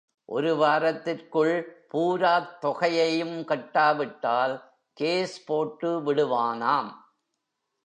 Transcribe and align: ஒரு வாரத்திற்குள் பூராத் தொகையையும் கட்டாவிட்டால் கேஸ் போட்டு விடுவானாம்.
ஒரு 0.25 0.55
வாரத்திற்குள் 0.55 1.55
பூராத் 1.93 2.57
தொகையையும் 2.61 3.37
கட்டாவிட்டால் 3.45 4.55
கேஸ் 4.93 5.45
போட்டு 5.45 5.89
விடுவானாம். 6.01 6.91